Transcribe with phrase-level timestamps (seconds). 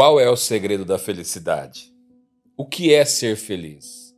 [0.00, 1.92] Qual é o segredo da felicidade?
[2.56, 4.16] O que é ser feliz?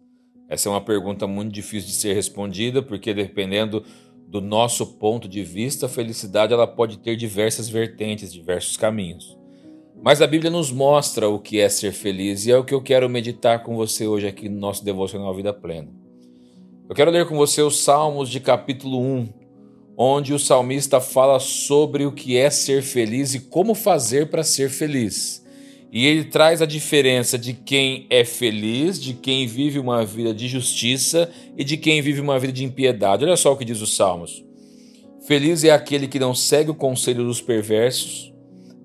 [0.49, 3.85] Essa é uma pergunta muito difícil de ser respondida, porque dependendo
[4.29, 9.37] do nosso ponto de vista, a felicidade ela pode ter diversas vertentes, diversos caminhos.
[10.01, 12.81] Mas a Bíblia nos mostra o que é ser feliz e é o que eu
[12.81, 15.89] quero meditar com você hoje aqui no nosso devocional Vida Plena.
[16.89, 19.29] Eu quero ler com você os Salmos de capítulo 1,
[19.97, 24.71] onde o salmista fala sobre o que é ser feliz e como fazer para ser
[24.71, 25.42] feliz.
[25.93, 30.49] E ele traz a diferença de quem é feliz, de quem vive uma vida de
[30.49, 33.27] justiça e de quem vive uma vida de impiedade.
[33.27, 34.43] Olha só o que diz os Salmos.
[35.27, 38.33] Feliz é aquele que não segue o conselho dos perversos,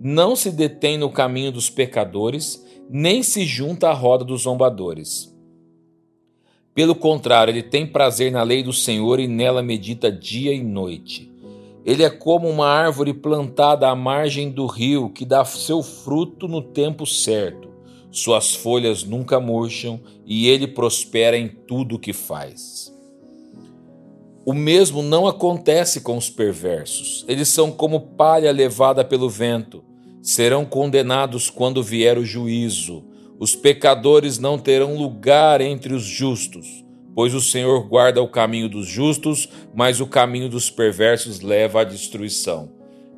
[0.01, 5.33] não se detém no caminho dos pecadores, nem se junta à roda dos zombadores.
[6.75, 11.31] Pelo contrário, ele tem prazer na lei do Senhor e nela medita dia e noite.
[11.87, 16.61] Ele é como uma árvore plantada à margem do rio que dá seu fruto no
[16.61, 17.69] tempo certo.
[18.11, 22.93] Suas folhas nunca murcham e ele prospera em tudo o que faz.
[24.45, 27.23] O mesmo não acontece com os perversos.
[27.25, 29.81] Eles são como palha levada pelo vento.
[30.21, 33.05] Serão condenados quando vier o juízo.
[33.39, 36.85] Os pecadores não terão lugar entre os justos
[37.17, 41.83] pois o Senhor guarda o caminho dos justos, mas o caminho dos perversos leva à
[41.83, 42.69] destruição.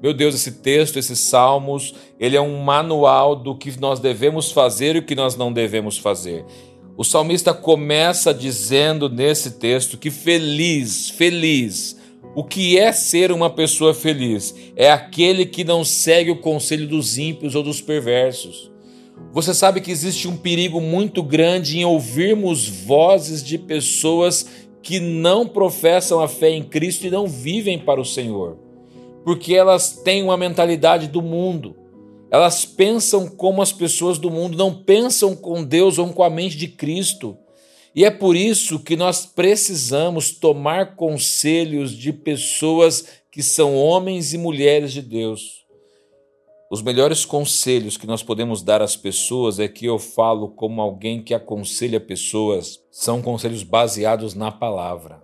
[0.01, 4.95] Meu Deus, esse texto, esses salmos, ele é um manual do que nós devemos fazer
[4.95, 6.45] e o que nós não devemos fazer.
[6.95, 11.99] O salmista começa dizendo nesse texto que feliz, feliz.
[12.33, 14.55] O que é ser uma pessoa feliz?
[14.77, 18.68] É aquele que não segue o conselho dos ímpios ou dos perversos.
[19.31, 24.45] Você sabe que existe um perigo muito grande em ouvirmos vozes de pessoas
[24.81, 28.57] que não professam a fé em Cristo e não vivem para o Senhor,
[29.23, 31.75] porque elas têm uma mentalidade do mundo.
[32.31, 36.57] Elas pensam como as pessoas do mundo, não pensam com Deus ou com a mente
[36.57, 37.37] de Cristo.
[37.95, 44.37] E é por isso que nós precisamos tomar conselhos de pessoas que são homens e
[44.37, 45.65] mulheres de Deus.
[46.69, 51.19] Os melhores conselhos que nós podemos dar às pessoas é que eu falo como alguém
[51.19, 55.19] que aconselha pessoas, são conselhos baseados na palavra.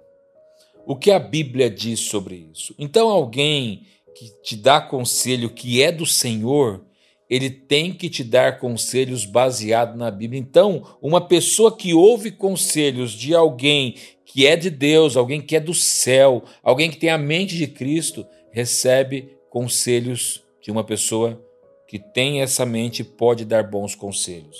[0.88, 2.74] O que a Bíblia diz sobre isso?
[2.80, 3.86] Então, alguém
[4.16, 6.84] que te dá conselho que é do Senhor,
[7.30, 10.40] ele tem que te dar conselhos baseados na Bíblia.
[10.40, 13.96] Então, uma pessoa que ouve conselhos de alguém
[14.26, 17.68] que é de Deus, alguém que é do céu, alguém que tem a mente de
[17.68, 21.40] Cristo, recebe conselhos de uma pessoa
[21.88, 24.58] que tem essa mente pode dar bons conselhos.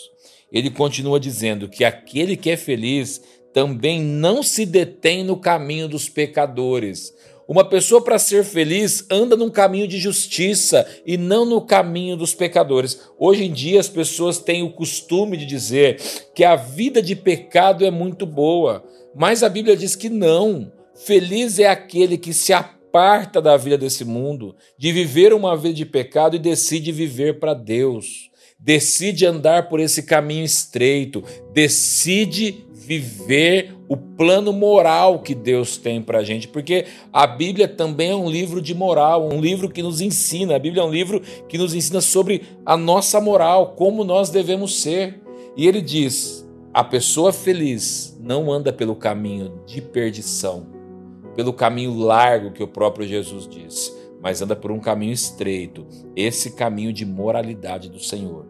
[0.52, 6.08] Ele continua dizendo que aquele que é feliz também não se detém no caminho dos
[6.08, 7.12] pecadores.
[7.48, 12.36] Uma pessoa para ser feliz anda num caminho de justiça e não no caminho dos
[12.36, 13.02] pecadores.
[13.18, 16.00] Hoje em dia as pessoas têm o costume de dizer
[16.36, 18.84] que a vida de pecado é muito boa,
[19.16, 20.72] mas a Bíblia diz que não.
[20.94, 22.54] Feliz é aquele que se
[22.96, 27.54] aparta da vida desse mundo, de viver uma vida de pecado e decide viver para
[27.54, 28.32] Deus.
[28.58, 36.20] Decide andar por esse caminho estreito, decide viver o plano moral que Deus tem para
[36.20, 40.00] a gente, porque a Bíblia também é um livro de moral, um livro que nos
[40.00, 40.56] ensina.
[40.56, 44.82] A Bíblia é um livro que nos ensina sobre a nossa moral, como nós devemos
[44.82, 45.22] ser.
[45.58, 50.66] E ele diz: a pessoa feliz não anda pelo caminho de perdição,
[51.36, 55.86] pelo caminho largo que o próprio Jesus disse, mas anda por um caminho estreito,
[56.16, 58.48] esse caminho de moralidade do Senhor.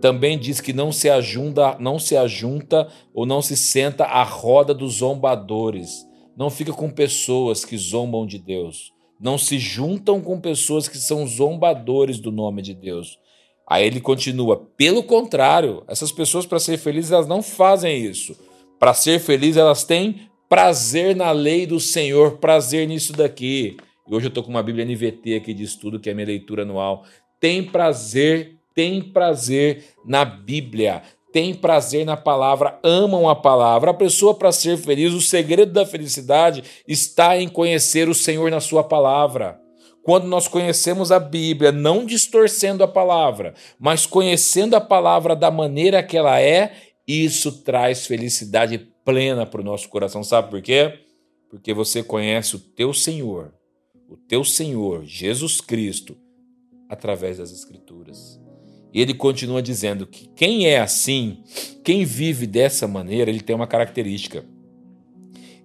[0.00, 4.74] Também diz que não se ajunta, não se ajunta ou não se senta à roda
[4.74, 6.06] dos zombadores.
[6.36, 8.92] Não fica com pessoas que zombam de Deus.
[9.18, 13.18] Não se juntam com pessoas que são zombadores do nome de Deus.
[13.66, 18.36] Aí ele continua: pelo contrário, essas pessoas, para ser felizes, elas não fazem isso.
[18.78, 23.76] Para ser felizes, elas têm prazer na lei do Senhor, prazer nisso daqui.
[24.08, 26.62] E hoje eu estou com uma Bíblia NVT aqui de estudo, que é minha leitura
[26.62, 27.04] anual.
[27.40, 31.02] Tem prazer, tem prazer na Bíblia,
[31.32, 33.90] tem prazer na palavra, amam a palavra.
[33.90, 38.60] A pessoa, para ser feliz, o segredo da felicidade está em conhecer o Senhor na
[38.60, 39.58] Sua palavra.
[40.04, 46.00] Quando nós conhecemos a Bíblia, não distorcendo a palavra, mas conhecendo a palavra da maneira
[46.00, 46.74] que ela é,
[47.08, 50.24] isso traz felicidade plena para o nosso coração.
[50.24, 51.00] Sabe por quê?
[51.50, 53.52] Porque você conhece o teu Senhor,
[54.08, 56.16] o teu Senhor, Jesus Cristo,
[56.88, 58.40] através das Escrituras.
[58.92, 61.42] E ele continua dizendo que quem é assim,
[61.82, 64.44] quem vive dessa maneira, ele tem uma característica.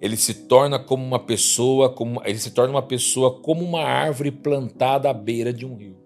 [0.01, 4.31] Ele se torna como uma pessoa, como, ele se torna uma pessoa como uma árvore
[4.31, 5.97] plantada à beira de um rio.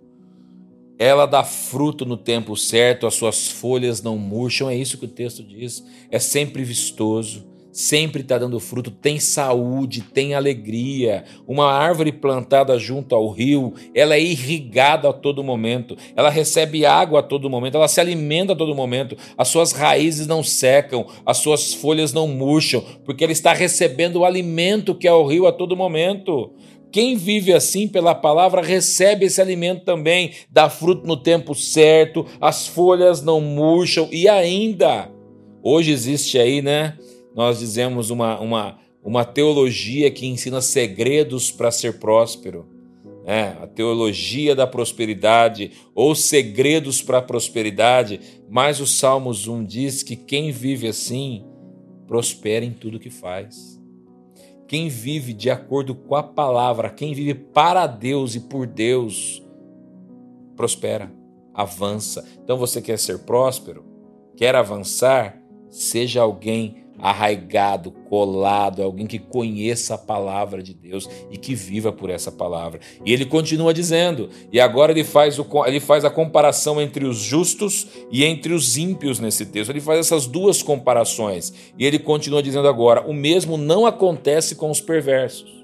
[1.03, 5.09] Ela dá fruto no tempo certo, as suas folhas não murcham, é isso que o
[5.09, 5.83] texto diz.
[6.09, 11.25] É sempre vistoso, sempre está dando fruto, tem saúde, tem alegria.
[11.47, 17.19] Uma árvore plantada junto ao rio, ela é irrigada a todo momento, ela recebe água
[17.19, 21.37] a todo momento, ela se alimenta a todo momento, as suas raízes não secam, as
[21.37, 25.51] suas folhas não murcham, porque ela está recebendo o alimento que é o rio a
[25.51, 26.53] todo momento.
[26.93, 32.67] Quem vive assim pela palavra recebe esse alimento também, dá fruto no tempo certo, as
[32.67, 35.09] folhas não murcham e ainda,
[35.63, 36.95] hoje existe aí, né?
[37.35, 42.67] Nós dizemos uma, uma, uma teologia que ensina segredos para ser próspero.
[43.25, 50.03] É, a teologia da prosperidade ou segredos para a prosperidade, mas o Salmos 1 diz
[50.03, 51.43] que quem vive assim
[52.05, 53.81] prospera em tudo que faz.
[54.67, 59.43] Quem vive de acordo com a palavra, quem vive para Deus e por Deus,
[60.55, 61.11] prospera,
[61.53, 62.25] avança.
[62.43, 63.85] Então você quer ser próspero?
[64.35, 65.39] Quer avançar?
[65.69, 72.09] Seja alguém arraigado, colado, alguém que conheça a palavra de Deus e que viva por
[72.09, 72.79] essa palavra.
[73.05, 77.17] E ele continua dizendo, e agora ele faz, o, ele faz a comparação entre os
[77.17, 79.69] justos e entre os ímpios nesse texto.
[79.69, 81.53] Ele faz essas duas comparações.
[81.77, 85.62] E ele continua dizendo agora: o mesmo não acontece com os perversos.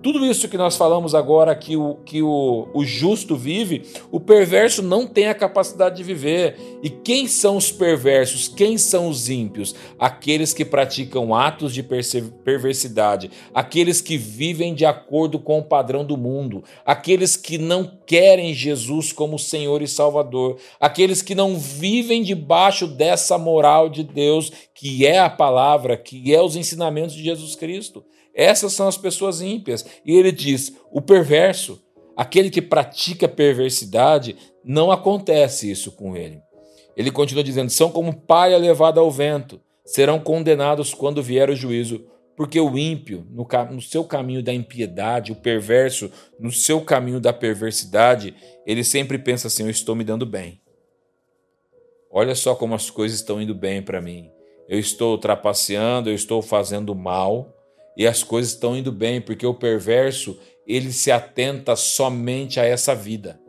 [0.00, 4.80] Tudo isso que nós falamos agora que o, que o, o justo vive, o perverso
[4.80, 6.56] não tem a capacidade de viver.
[6.84, 8.46] E quem são os perversos?
[8.46, 9.74] Quem são os ímpios?
[9.98, 16.16] Aqueles que praticam atos de perversidade, aqueles que vivem de acordo com o padrão do
[16.16, 22.86] mundo, aqueles que não querem Jesus como Senhor e Salvador, aqueles que não vivem debaixo
[22.86, 28.04] dessa moral de Deus, que é a palavra, que é os ensinamentos de Jesus Cristo.
[28.38, 29.84] Essas são as pessoas ímpias.
[30.06, 31.82] E ele diz: o perverso,
[32.16, 36.40] aquele que pratica perversidade, não acontece isso com ele.
[36.96, 42.06] Ele continua dizendo: são como palha levada ao vento, serão condenados quando vier o juízo.
[42.36, 46.08] Porque o ímpio, no, no seu caminho da impiedade, o perverso,
[46.38, 48.32] no seu caminho da perversidade,
[48.64, 50.60] ele sempre pensa assim: eu estou me dando bem.
[52.08, 54.30] Olha só como as coisas estão indo bem para mim.
[54.68, 57.57] Eu estou trapaceando, eu estou fazendo mal,
[57.98, 62.94] e as coisas estão indo bem, porque o perverso, ele se atenta somente a essa
[62.94, 63.40] vida.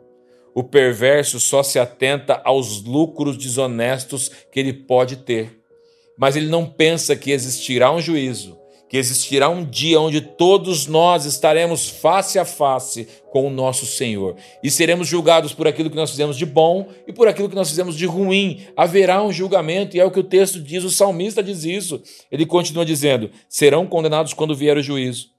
[0.52, 5.60] O perverso só se atenta aos lucros desonestos que ele pode ter.
[6.18, 8.58] Mas ele não pensa que existirá um juízo,
[8.90, 14.34] que existirá um dia onde todos nós estaremos face a face com o nosso Senhor
[14.64, 17.70] e seremos julgados por aquilo que nós fizemos de bom e por aquilo que nós
[17.70, 18.66] fizemos de ruim.
[18.76, 22.02] Haverá um julgamento e é o que o texto diz, o salmista diz isso.
[22.32, 25.30] Ele continua dizendo: serão condenados quando vier o juízo.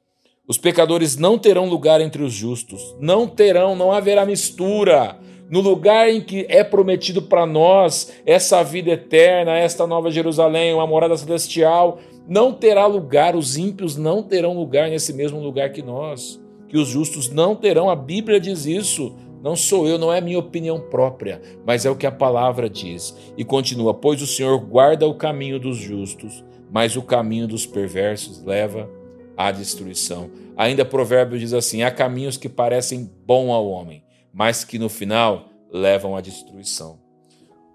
[0.48, 5.20] Os pecadores não terão lugar entre os justos, não terão, não haverá mistura
[5.52, 10.88] no lugar em que é prometido para nós essa vida eterna, esta nova Jerusalém, uma
[10.88, 12.00] morada celestial,
[12.32, 16.88] não terá lugar, os ímpios não terão lugar nesse mesmo lugar que nós, que os
[16.88, 17.90] justos não terão.
[17.90, 19.14] A Bíblia diz isso.
[19.44, 23.14] Não sou eu, não é minha opinião própria, mas é o que a palavra diz.
[23.36, 26.42] E continua: Pois o Senhor guarda o caminho dos justos,
[26.72, 28.90] mas o caminho dos perversos leva
[29.36, 30.32] à destruição.
[30.56, 35.50] Ainda provérbio diz assim: há caminhos que parecem bom ao homem, mas que no final
[35.70, 36.98] levam à destruição.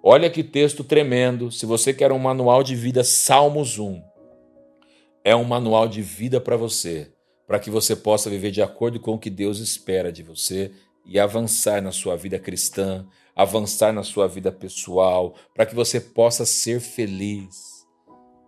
[0.03, 1.53] Olha que texto tremendo.
[1.53, 4.16] Se você quer um manual de vida, Salmos 1
[5.27, 7.11] é um manual de vida para você,
[7.49, 10.71] para que você possa viver de acordo com o que Deus espera de você
[11.05, 13.05] e avançar na sua vida cristã,
[13.35, 17.57] avançar na sua vida pessoal, para que você possa ser feliz.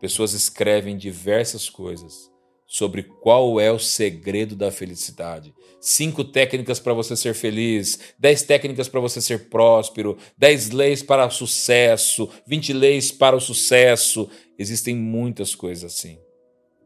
[0.01, 2.31] Pessoas escrevem diversas coisas
[2.65, 5.53] sobre qual é o segredo da felicidade.
[5.81, 11.27] Cinco técnicas para você ser feliz, dez técnicas para você ser próspero, dez leis para
[11.27, 14.31] o sucesso, vinte leis para o sucesso.
[14.57, 16.21] Existem muitas coisas assim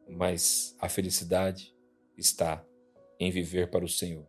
[0.09, 1.75] mas a felicidade
[2.17, 2.65] está
[3.19, 4.27] em viver para o Senhor,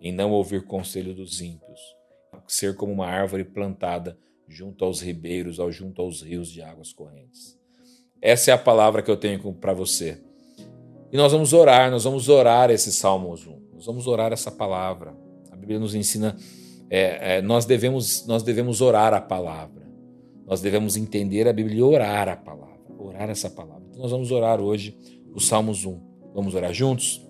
[0.00, 1.80] em não ouvir conselho dos ímpios,
[2.46, 4.18] ser como uma árvore plantada
[4.48, 7.58] junto aos ribeiros, ou junto aos rios de águas correntes.
[8.20, 10.20] Essa é a palavra que eu tenho para você.
[11.12, 13.64] E nós vamos orar, nós vamos orar esse Salmos 1.
[13.74, 15.14] Nós vamos orar essa palavra.
[15.50, 16.36] A Bíblia nos ensina,
[16.90, 19.84] é, é, nós, devemos, nós devemos orar a palavra.
[20.46, 22.73] Nós devemos entender a Bíblia e orar a palavra.
[23.04, 23.84] Orar essa palavra.
[23.90, 24.96] Então nós vamos orar hoje
[25.34, 26.00] o Salmos 1.
[26.34, 27.20] Vamos orar juntos?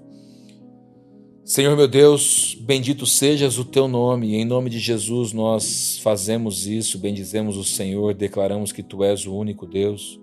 [1.45, 6.66] Senhor meu Deus, bendito sejas o teu nome, e em nome de Jesus nós fazemos
[6.66, 10.19] isso, bendizemos o Senhor, declaramos que tu és o único Deus.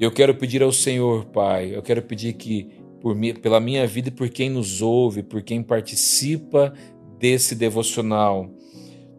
[0.00, 2.70] Eu quero pedir ao Senhor, Pai, eu quero pedir que
[3.00, 6.72] por mim, pela minha vida e por quem nos ouve, por quem participa
[7.18, 8.48] desse devocional,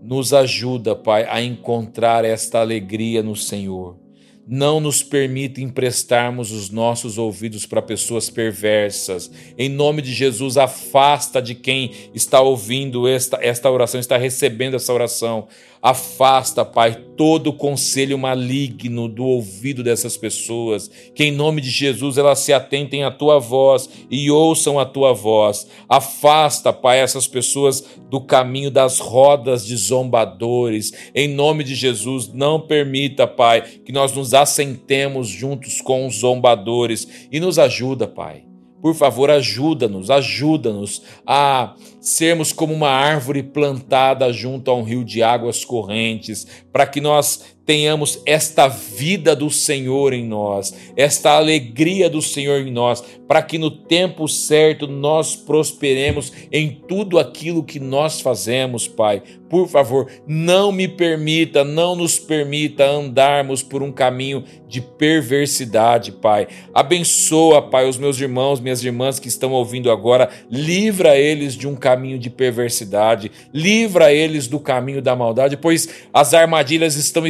[0.02, 4.05] nos ajuda, Pai, a encontrar esta alegria no Senhor.
[4.48, 9.32] Não nos permita emprestarmos os nossos ouvidos para pessoas perversas.
[9.58, 14.94] Em nome de Jesus, afasta de quem está ouvindo esta, esta oração, está recebendo essa
[14.94, 15.48] oração.
[15.82, 20.90] Afasta, Pai, todo conselho maligno do ouvido dessas pessoas.
[21.14, 25.14] Que em nome de Jesus elas se atentem à tua voz e ouçam a tua
[25.14, 25.68] voz.
[25.88, 30.92] Afasta, Pai, essas pessoas do caminho das rodas de zombadores.
[31.14, 37.28] Em nome de Jesus, não permita, Pai, que nós nos assentemos juntos com os zombadores
[37.32, 38.44] e nos ajuda, Pai.
[38.82, 45.24] Por favor, ajuda-nos, ajuda-nos a sermos como uma árvore plantada junto a um rio de
[45.24, 52.22] águas correntes, para que nós tenhamos esta vida do Senhor em nós, esta alegria do
[52.22, 58.22] Senhor em nós, para que no tempo certo nós prosperemos em tudo aquilo que nós
[58.22, 59.24] fazemos, Pai.
[59.50, 66.48] Por favor, não me permita, não nos permita andarmos por um caminho de perversidade, Pai.
[66.74, 71.76] Abençoa, Pai, os meus irmãos, minhas irmãs que estão ouvindo agora, livra eles de um
[71.76, 77.26] caminho de perversidade, livra eles do caminho da maldade, pois as armadilhas estão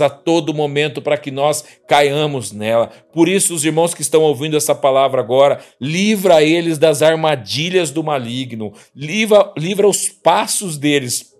[0.00, 2.90] a todo momento para que nós caiamos nela.
[3.12, 8.04] Por isso, os irmãos que estão ouvindo essa palavra agora, livra eles das armadilhas do
[8.04, 11.36] maligno, livra, livra os passos deles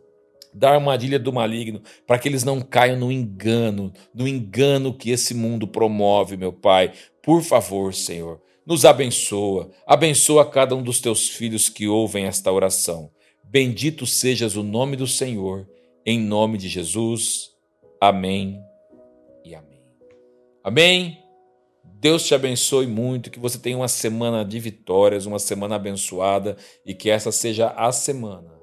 [0.53, 5.35] da armadilha do maligno, para que eles não caiam no engano, no engano que esse
[5.35, 6.93] mundo promove, meu Pai.
[7.23, 13.11] Por favor, Senhor, nos abençoa, abençoa cada um dos teus filhos que ouvem esta oração.
[13.45, 15.67] Bendito sejas o nome do Senhor,
[16.05, 17.51] em nome de Jesus.
[18.01, 18.63] Amém
[19.45, 19.83] e amém.
[20.63, 21.25] Amém.
[21.83, 26.95] Deus te abençoe muito, que você tenha uma semana de vitórias, uma semana abençoada e
[26.95, 28.59] que essa seja a semana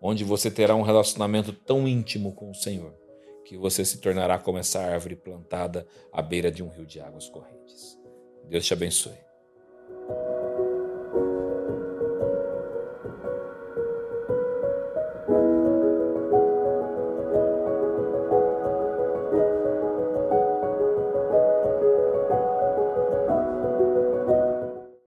[0.00, 2.94] onde você terá um relacionamento tão íntimo com o Senhor
[3.44, 7.28] que você se tornará como essa árvore plantada à beira de um rio de águas
[7.30, 7.98] correntes.
[8.46, 9.16] Deus te abençoe.